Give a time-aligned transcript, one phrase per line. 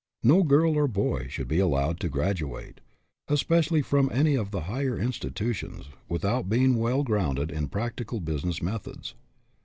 [0.23, 2.81] No girl or boy should be allowed to graduate,
[3.27, 9.13] especially from any of the higher institutions, without being well grounded in practical business methods.